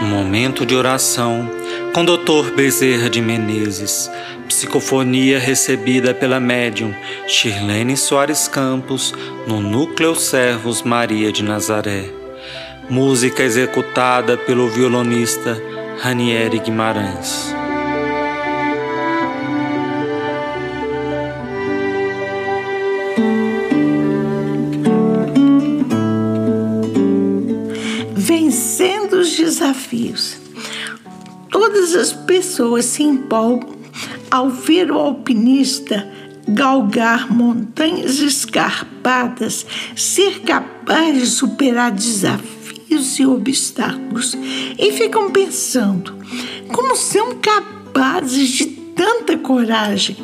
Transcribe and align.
Momento 0.00 0.64
de 0.64 0.76
oração 0.76 1.50
com 1.92 2.04
Dr. 2.04 2.52
Bezerra 2.54 3.10
de 3.10 3.20
Menezes. 3.20 4.08
Psicofonia 4.46 5.38
recebida 5.38 6.14
pela 6.14 6.38
médium 6.38 6.94
Shirlene 7.26 7.96
Soares 7.96 8.46
Campos 8.46 9.12
no 9.46 9.60
Núcleo 9.60 10.14
Servos 10.14 10.82
Maria 10.82 11.32
de 11.32 11.42
Nazaré. 11.42 12.08
Música 12.88 13.42
executada 13.42 14.36
pelo 14.36 14.68
violonista 14.68 15.60
Ranieri 16.00 16.60
Guimarães. 16.60 17.57
Os 29.28 29.36
desafios. 29.36 30.36
Todas 31.50 31.94
as 31.94 32.12
pessoas 32.12 32.86
se 32.86 33.02
empolgam 33.02 33.76
ao 34.30 34.48
ver 34.48 34.90
o 34.90 34.98
alpinista 34.98 36.10
galgar 36.46 37.30
montanhas 37.30 38.20
escarpadas, 38.20 39.66
ser 39.94 40.40
capaz 40.40 41.18
de 41.18 41.26
superar 41.26 41.90
desafios 41.90 43.18
e 43.18 43.26
obstáculos 43.26 44.34
e 44.78 44.92
ficam 44.92 45.30
pensando 45.30 46.16
como 46.72 46.96
são 46.96 47.38
capazes 47.38 48.48
de 48.48 48.66
tanta 48.66 49.36
coragem. 49.36 50.16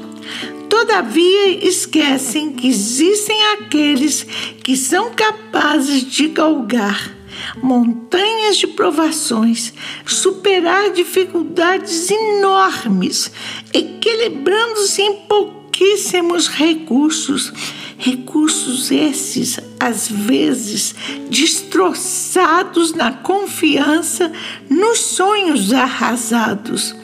Todavia, 0.69 1.67
esquecem 1.67 2.53
que 2.53 2.69
existem 2.69 3.37
aqueles 3.53 4.27
que 4.63 4.77
são 4.77 5.13
capazes 5.15 6.03
de 6.03 6.29
galgar 6.29 7.15
montanhas 7.63 8.57
de 8.57 8.67
provações, 8.67 9.73
superar 10.07 10.91
dificuldades 10.91 12.11
enormes, 12.11 13.31
equilibrando-se 13.73 15.03
em 15.03 15.15
pouquíssimos 15.27 16.49
recursos. 16.49 17.53
Recursos 17.97 18.91
esses, 18.91 19.59
às 19.79 20.09
vezes, 20.09 20.95
destroçados 21.31 22.93
na 22.93 23.13
confiança 23.13 24.31
nos 24.69 24.99
sonhos 24.99 25.73
arrasados. 25.73 26.95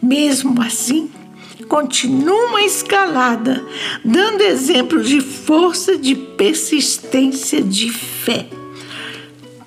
Mesmo 0.00 0.60
assim, 0.62 1.10
continuam 1.68 2.56
a 2.56 2.62
escalada, 2.62 3.64
dando 4.04 4.42
exemplo 4.42 5.02
de 5.02 5.20
força, 5.20 5.96
de 5.96 6.14
persistência, 6.14 7.62
de 7.62 7.90
fé 7.90 8.46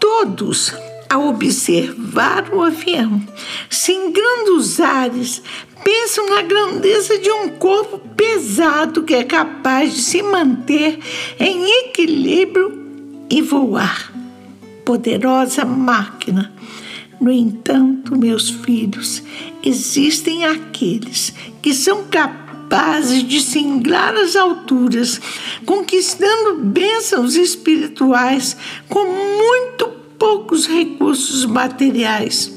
todos, 0.08 0.74
ao 1.10 1.28
observar 1.28 2.50
o 2.54 2.64
avião, 2.64 3.22
singrando 3.70 4.56
os 4.56 4.80
ares, 4.80 5.42
pensam 5.84 6.30
na 6.30 6.42
grandeza 6.44 7.18
de 7.18 7.30
um 7.30 7.50
corpo 7.50 8.00
pesado 8.16 9.04
que 9.04 9.14
é 9.14 9.26
capaz 9.26 9.94
de 9.94 10.02
se 10.02 10.24
manter 10.24 10.98
em 11.38 11.82
equilíbrio 11.82 12.88
e 13.30 13.42
voar. 13.42 14.14
Poderosa 14.86 15.66
máquina. 15.66 16.54
No 17.20 17.30
entanto, 17.30 18.18
meus 18.18 18.50
filhos, 18.50 19.22
existem 19.62 20.46
aqueles 20.46 21.34
que 21.62 21.74
são 21.74 22.06
capazes 22.06 22.47
de 23.28 23.42
singlar 23.42 24.16
as 24.16 24.36
alturas, 24.36 25.20
conquistando 25.66 26.62
bênçãos 26.64 27.36
espirituais 27.36 28.58
com 28.90 29.06
muito 29.06 29.88
poucos 30.18 30.68
recursos 30.68 31.46
materiais, 31.46 32.52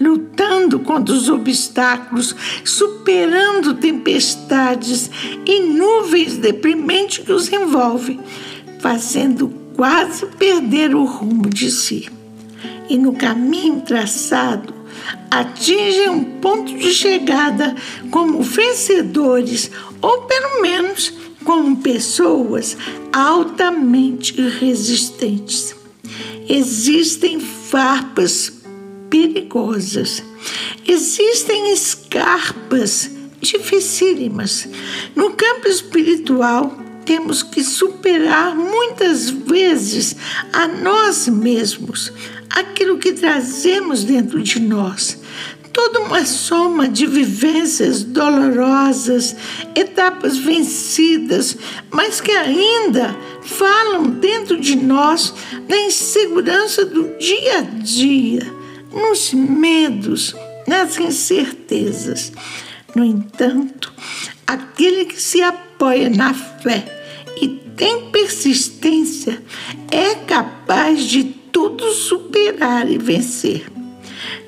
lutando 0.00 0.78
contra 0.80 1.14
os 1.14 1.28
obstáculos, 1.28 2.34
superando 2.64 3.74
tempestades 3.74 5.10
e 5.46 5.60
nuvens 5.60 6.36
deprimentes 6.36 7.24
que 7.24 7.32
os 7.32 7.52
envolvem, 7.52 8.20
fazendo 8.80 9.48
quase 9.74 10.26
perder 10.26 10.94
o 10.94 11.04
rumo 11.04 11.48
de 11.48 11.70
si. 11.70 12.08
E 12.88 12.98
no 12.98 13.12
caminho 13.12 13.80
traçado, 13.82 14.79
atingem 15.30 16.08
um 16.08 16.24
ponto 16.24 16.76
de 16.76 16.92
chegada 16.92 17.74
como 18.10 18.42
vencedores, 18.42 19.70
ou 20.00 20.22
pelo 20.22 20.62
menos 20.62 21.12
como 21.44 21.76
pessoas 21.78 22.76
altamente 23.12 24.40
resistentes 24.40 25.74
existem 26.50 27.38
farpas 27.38 28.52
perigosas, 29.08 30.22
existem 30.86 31.72
escarpas 31.72 33.08
dificílimas. 33.40 34.68
No 35.14 35.30
campo 35.30 35.68
espiritual, 35.68 36.76
temos 37.04 37.44
que 37.44 37.62
superar 37.62 38.56
muitas 38.56 39.30
vezes 39.30 40.16
a 40.52 40.66
nós 40.66 41.28
mesmos, 41.28 42.12
aquilo 42.50 42.98
que 42.98 43.12
trazemos 43.12 44.04
dentro 44.04 44.42
de 44.42 44.60
nós. 44.60 45.20
Toda 45.72 46.00
uma 46.00 46.26
soma 46.26 46.88
de 46.88 47.06
vivências 47.06 48.02
dolorosas, 48.02 49.36
etapas 49.74 50.36
vencidas, 50.36 51.56
mas 51.92 52.20
que 52.20 52.32
ainda 52.32 53.16
falam 53.42 54.10
dentro 54.10 54.58
de 54.60 54.74
nós 54.74 55.32
na 55.68 55.78
insegurança 55.78 56.84
do 56.84 57.16
dia 57.18 57.58
a 57.58 57.60
dia, 57.60 58.52
nos 58.92 59.32
medos, 59.32 60.34
nas 60.66 60.98
incertezas. 60.98 62.32
No 62.94 63.04
entanto, 63.04 63.92
aquele 64.44 65.04
que 65.04 65.22
se 65.22 65.40
apoia 65.40 66.10
na 66.10 66.34
fé 66.34 66.84
e 67.40 67.48
tem 67.76 68.10
persistência 68.10 69.40
é 69.90 70.16
capaz 70.16 71.04
de 71.04 71.39
tudo 71.60 71.92
superar 71.92 72.90
e 72.90 72.96
vencer. 72.96 73.66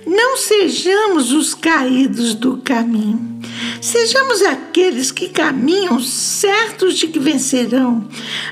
Não 0.07 0.37
sejamos 0.39 1.31
os 1.31 1.53
caídos 1.53 2.35
do 2.35 2.57
caminho. 2.59 3.41
Sejamos 3.83 4.41
aqueles 4.43 5.13
que 5.13 5.29
caminham 5.29 6.01
certos 6.01 6.95
de 6.95 7.09
que 7.09 7.19
vencerão, 7.19 8.09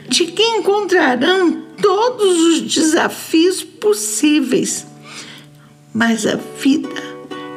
de 0.09 0.27
que 0.27 0.43
encontrarão 0.43 1.63
todos 1.81 2.39
os 2.41 2.61
desafios 2.61 3.63
possíveis. 3.63 4.87
Mas 5.95 6.27
a 6.27 6.37
vida 6.37 6.89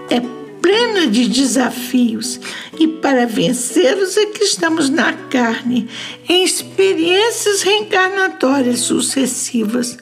é 0.10 0.22
plena 0.64 1.06
de 1.08 1.28
desafios 1.28 2.40
e 2.80 2.88
para 2.88 3.28
vencê-los 3.28 4.16
é 4.16 4.28
que 4.28 4.46
estamos 4.46 4.90
na 4.90 5.12
carne, 5.12 5.90
em 6.28 6.46
experiências 6.46 7.62
reencarnatórias 7.62 8.80
sucessivas. 8.80 9.98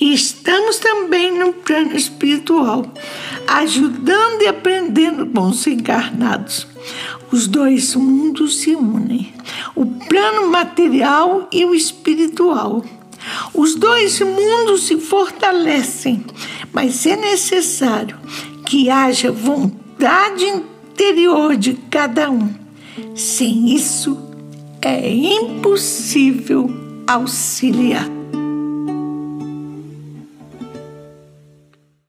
E 0.00 0.14
estamos 0.14 0.78
também 0.78 1.38
no 1.38 1.52
plano 1.52 1.94
espiritual, 1.94 2.90
ajudando 3.46 4.40
e 4.40 4.48
aprendendo 4.48 5.26
com 5.26 5.50
os 5.50 5.66
encarnados. 5.66 6.66
Os 7.30 7.46
dois 7.46 7.94
mundos 7.94 8.60
se 8.60 8.74
unem, 8.74 9.34
o 9.76 9.84
plano 9.84 10.48
material 10.48 11.46
e 11.52 11.62
o 11.66 11.74
espiritual. 11.74 12.82
Os 13.52 13.74
dois 13.74 14.18
mundos 14.20 14.84
se 14.84 14.98
fortalecem, 14.98 16.24
mas 16.72 17.04
é 17.04 17.16
necessário 17.16 18.18
que 18.64 18.88
haja 18.88 19.30
vontade 19.30 19.89
interior 20.44 21.56
de 21.56 21.74
cada 21.74 22.30
um. 22.30 22.52
Sem 23.14 23.74
isso, 23.74 24.18
é 24.82 25.08
impossível 25.12 26.70
auxiliar. 27.06 28.19